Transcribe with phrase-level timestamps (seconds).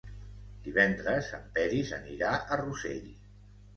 [0.67, 3.07] Divendres en Peris anirà a Rossell.